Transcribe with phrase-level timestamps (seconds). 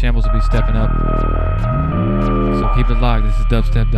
[0.00, 0.90] Shambles will be stepping up.
[1.60, 3.26] So keep it locked.
[3.26, 3.92] This is Dubstep.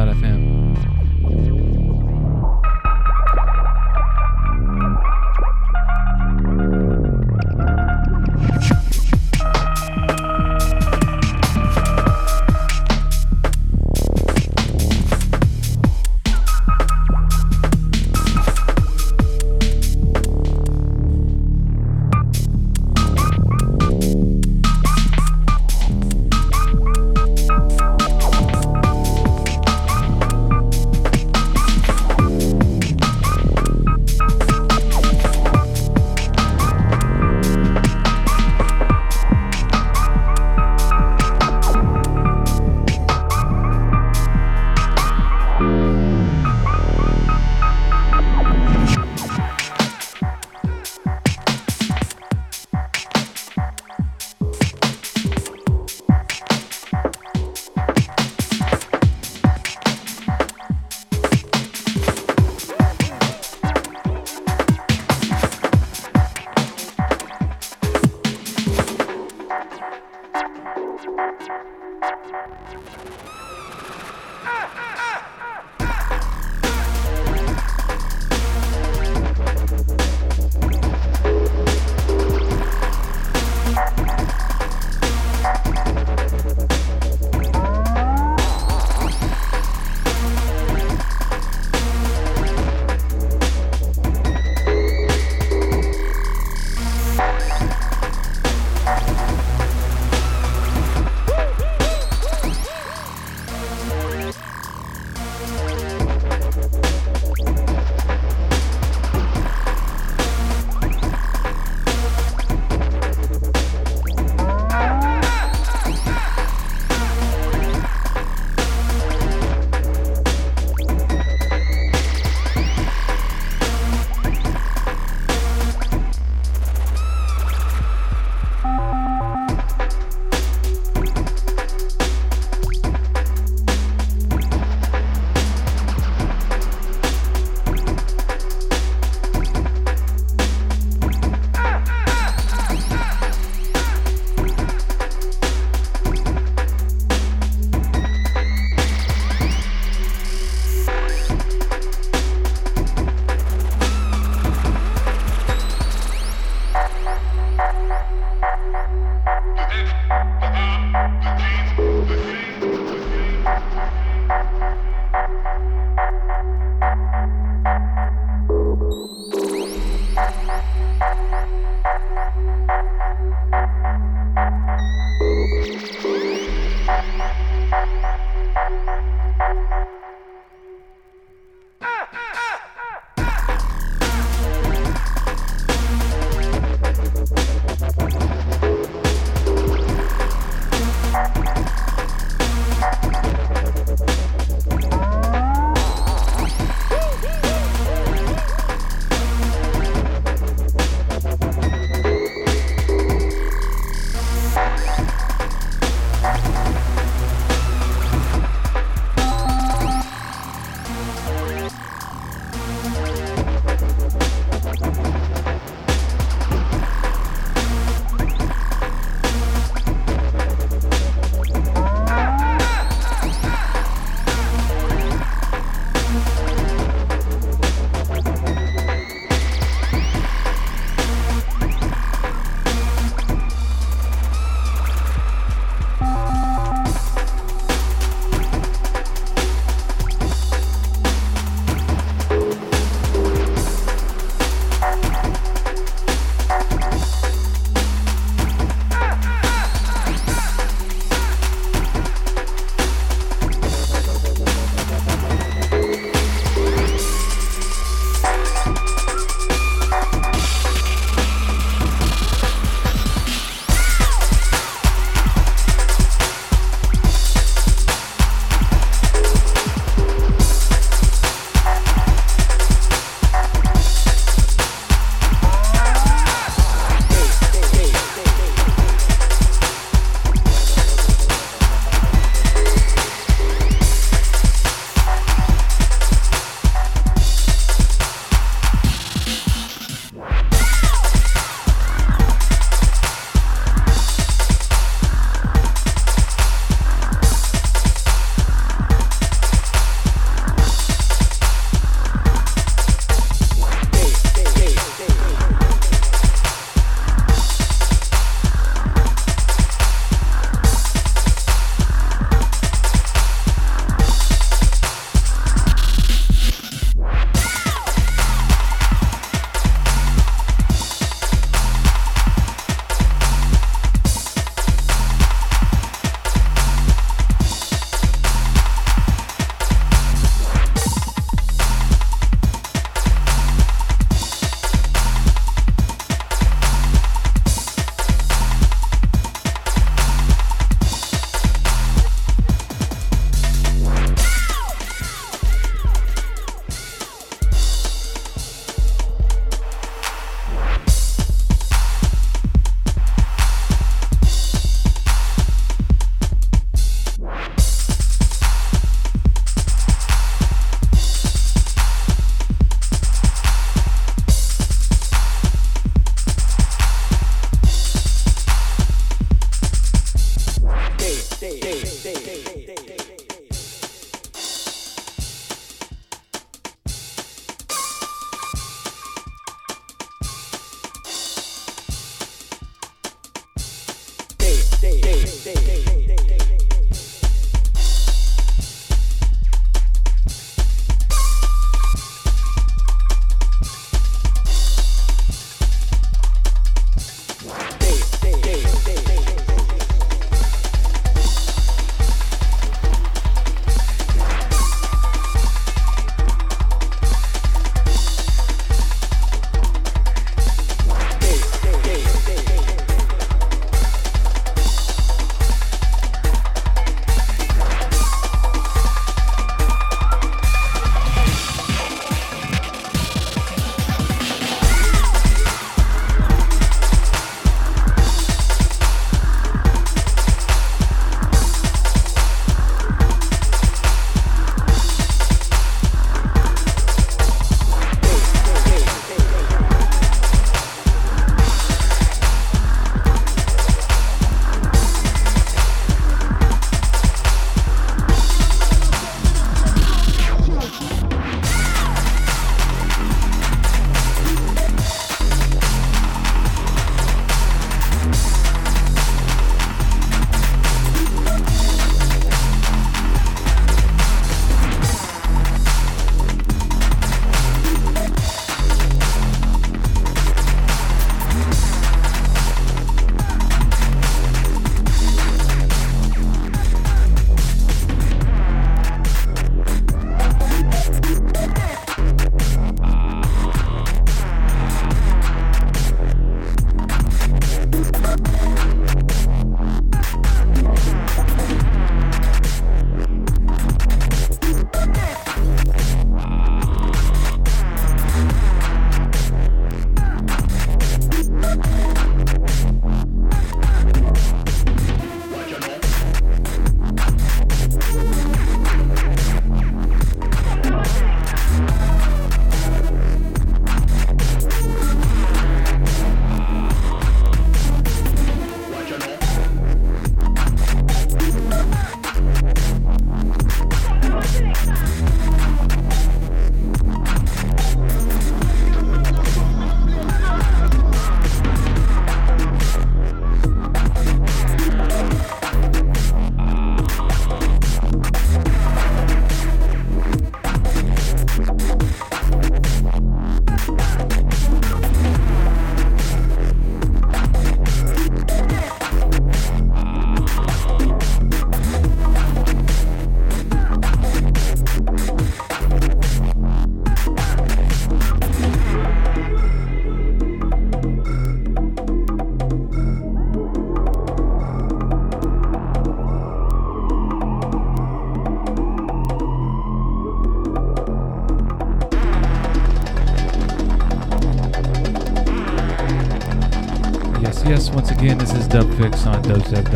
[578.83, 579.72] This is Dubfix on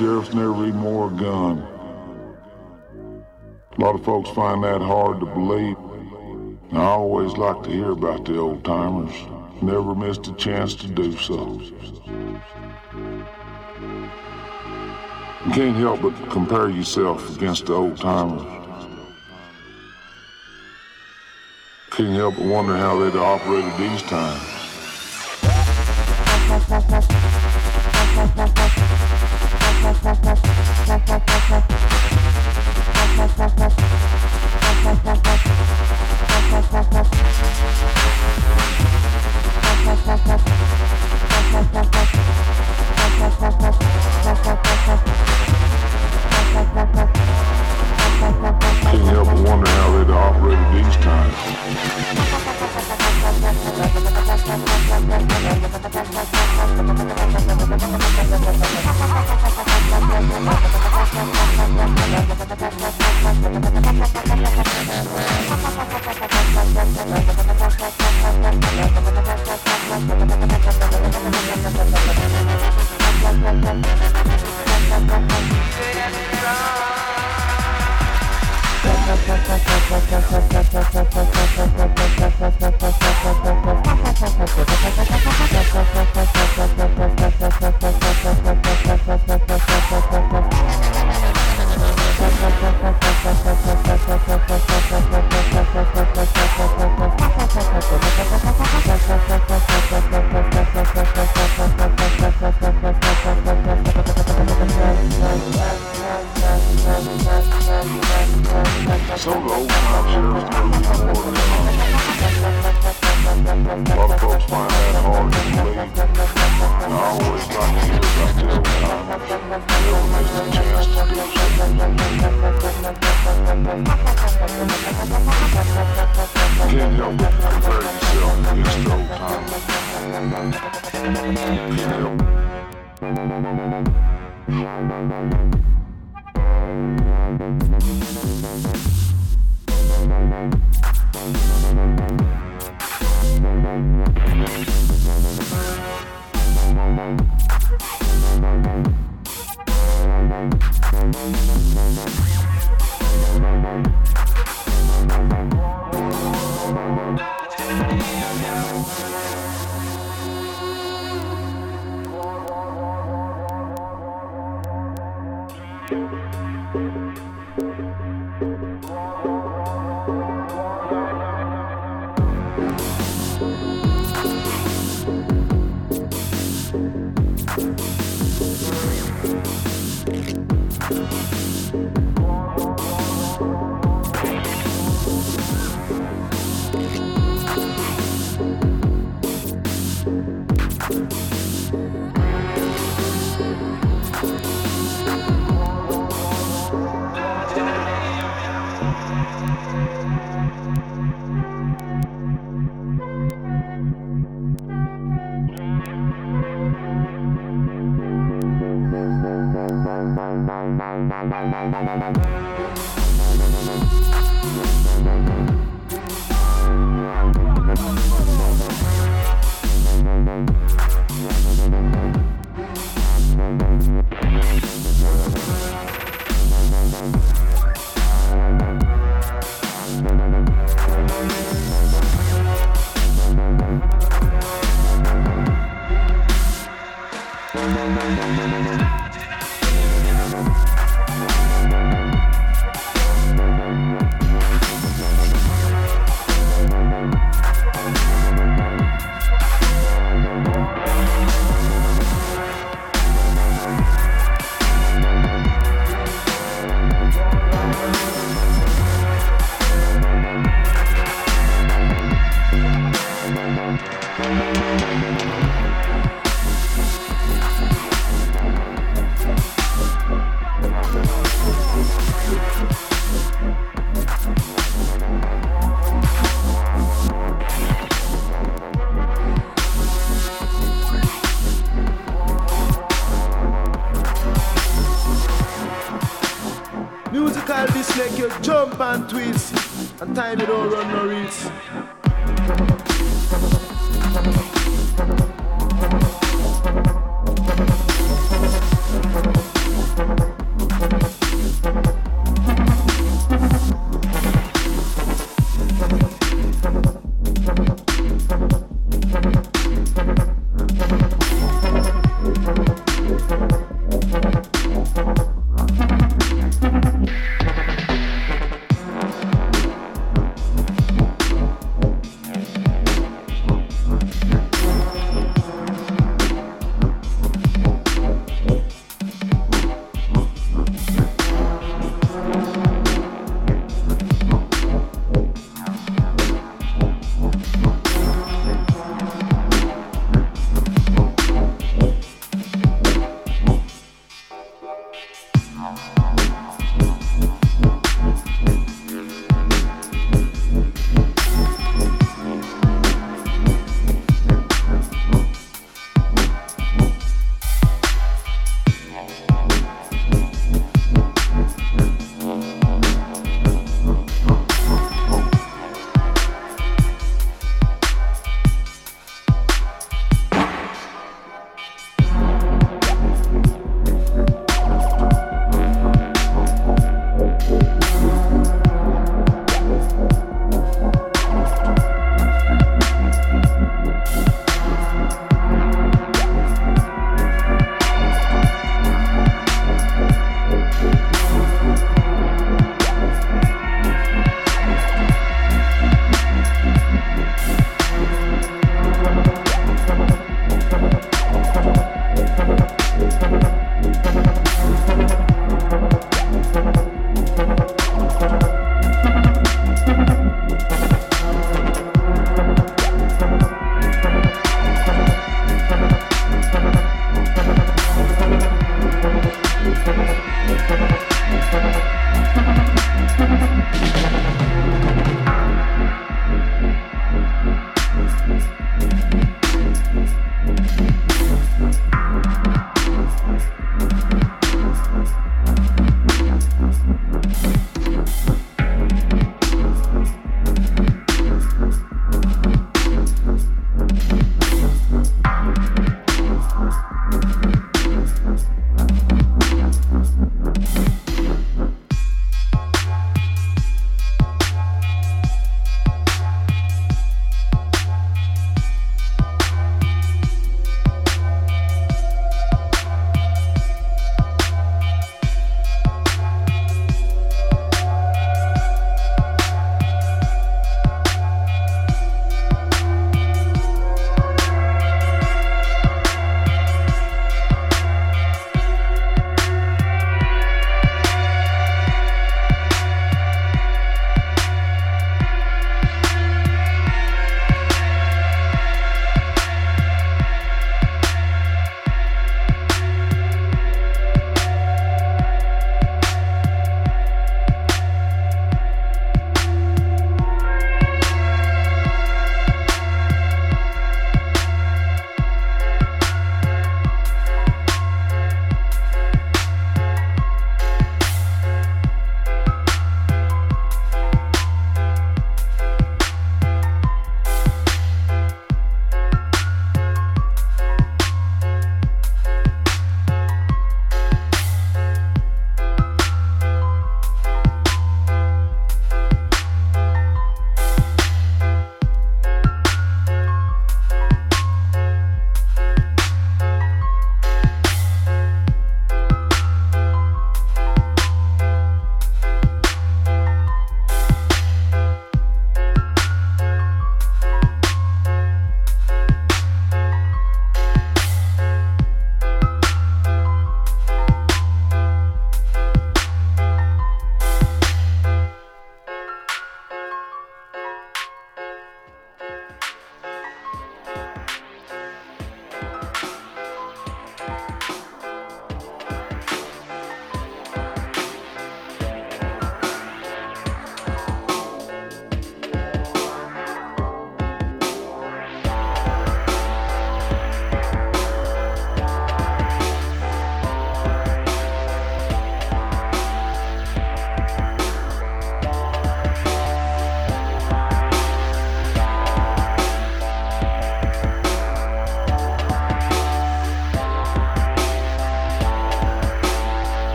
[0.00, 1.58] sheriffs never even wore a gun.
[3.76, 5.76] A lot of folks find that hard to believe.
[6.72, 9.12] I always like to hear about the old timers.
[9.60, 11.60] Never missed a chance to do so.
[15.44, 18.40] You can't help but compare yourself against the old timers.
[21.90, 24.59] Can't help but wonder how they'd operated these times.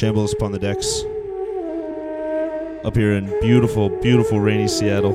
[0.00, 1.04] Shambles upon the decks.
[2.86, 5.12] Up here in beautiful, beautiful rainy Seattle.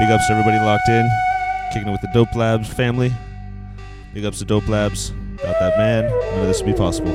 [0.00, 1.08] Big ups to everybody locked in,
[1.72, 3.12] kicking it with the Dope Labs family.
[4.12, 5.12] Big ups to Dope Labs.
[5.34, 7.12] Without that man, none of this would be possible.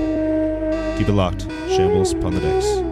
[0.97, 1.41] Keep it locked.
[1.68, 2.90] Shambles upon the decks.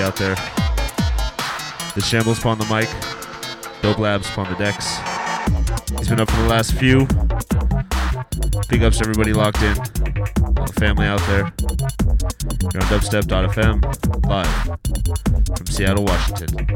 [0.00, 0.34] Out there?
[1.94, 2.88] The Shambles upon the mic,
[3.82, 4.98] Dope Labs upon the decks.
[5.98, 7.06] He's been up for the last few.
[8.68, 9.76] Big ups to everybody locked in,
[10.56, 11.52] all the family out there.
[12.72, 13.82] You're on dubstep.fm,
[14.28, 14.46] live
[15.56, 16.66] from Seattle, Washington.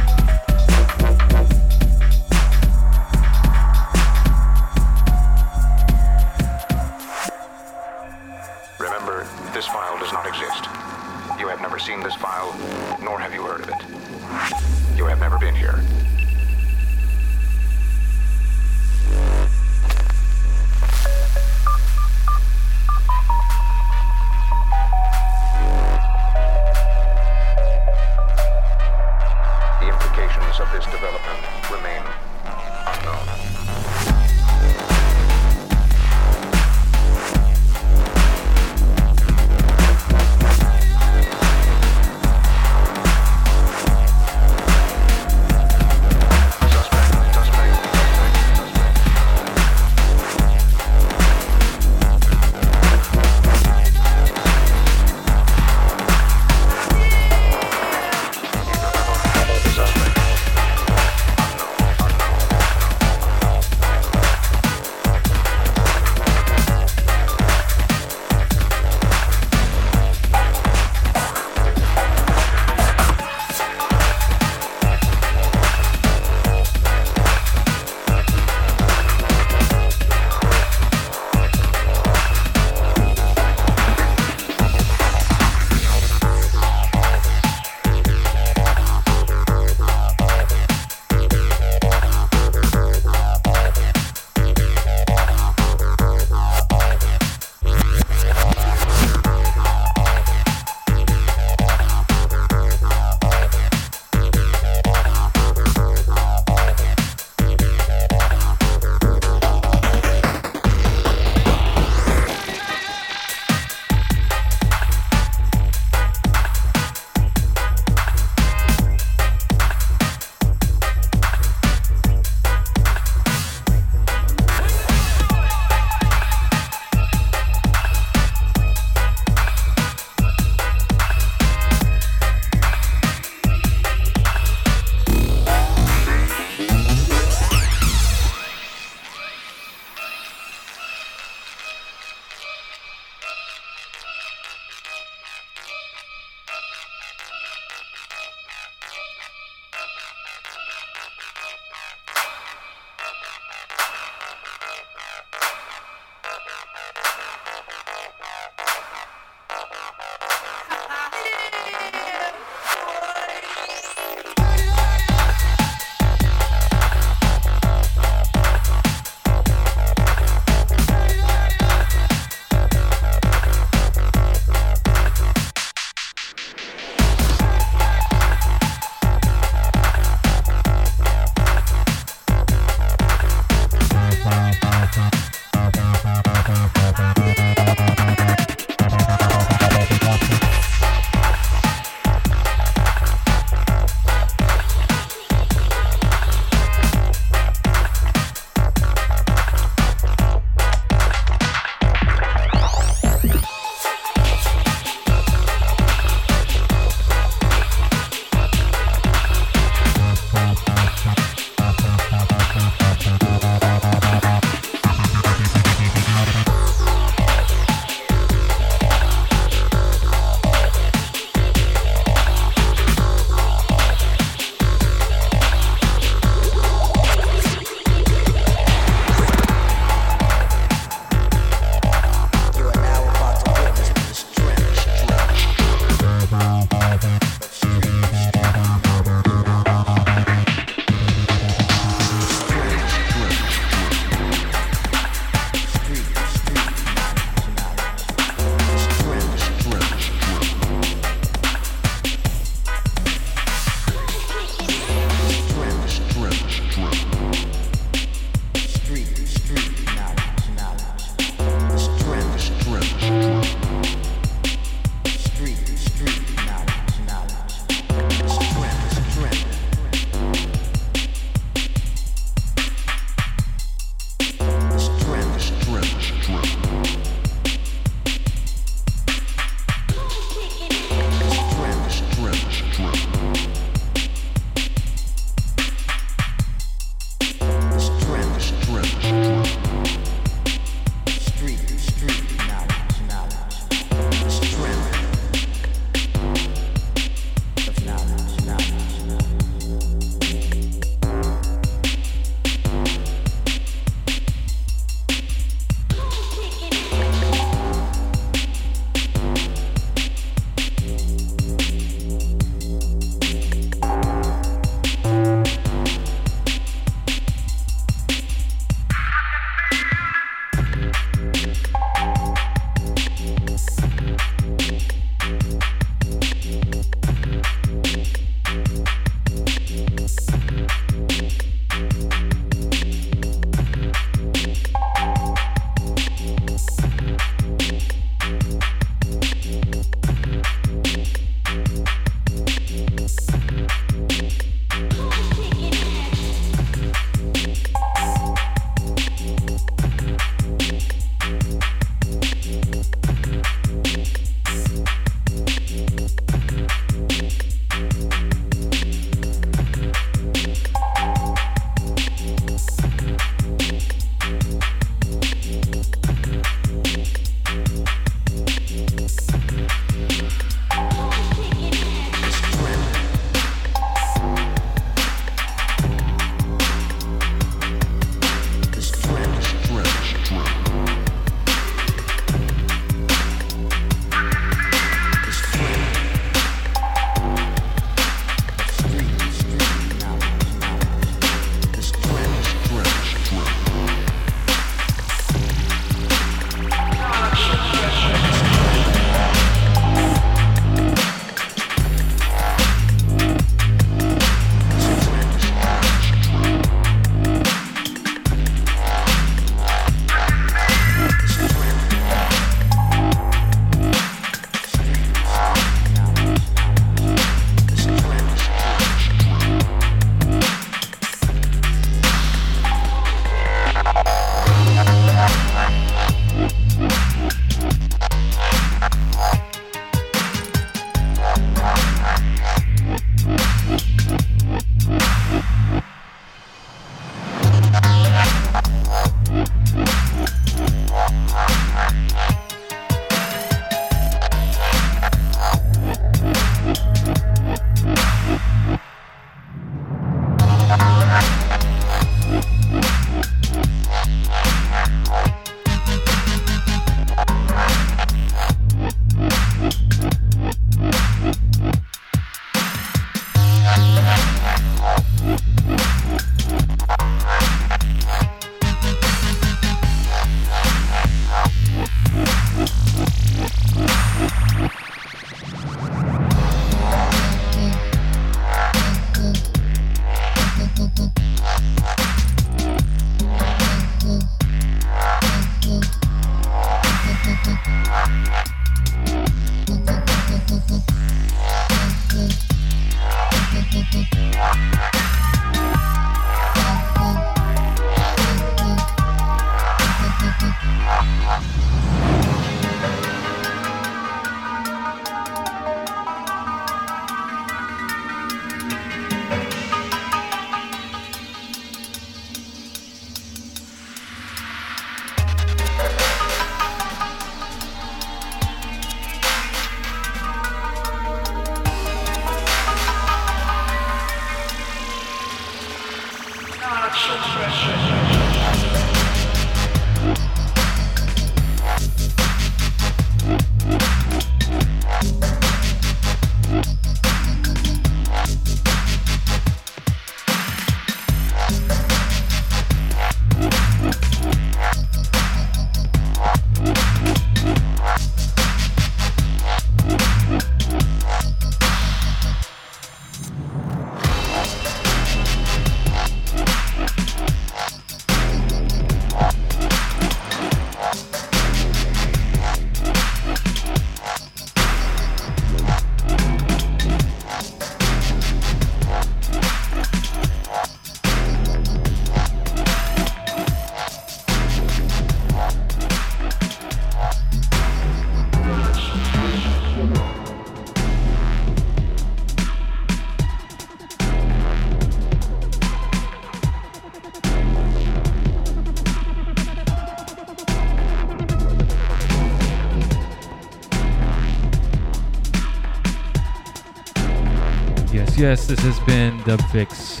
[598.24, 600.00] Yes, this has been Dub Fix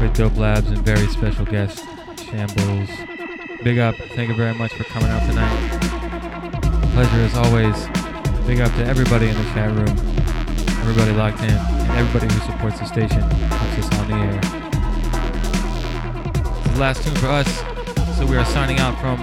[0.00, 1.84] with Dope Labs and very special guest
[2.24, 2.90] Shambles.
[3.62, 3.94] Big up.
[3.94, 5.80] Thank you very much for coming out tonight.
[6.94, 7.76] Pleasure as always.
[8.44, 9.96] Big up to everybody in the chat room,
[10.80, 14.40] everybody locked in, and everybody who supports the station, keeps us on the air.
[16.72, 17.46] The last tune for us,
[18.18, 19.20] so we are signing out from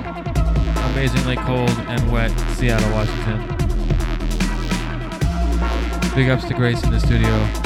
[0.94, 3.42] amazingly cold and wet Seattle, Washington.
[6.16, 7.65] Big ups to Grace in the studio.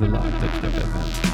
[0.00, 1.29] Keep it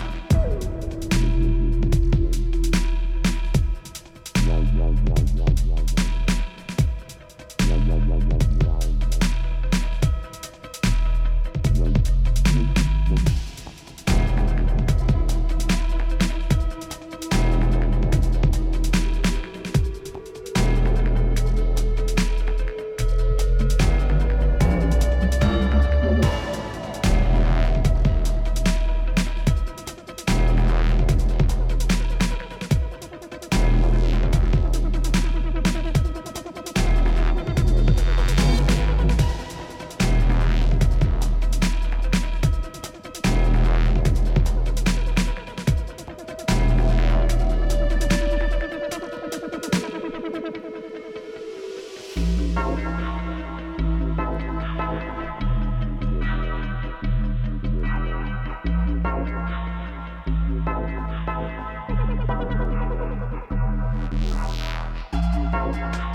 [65.73, 66.06] Thank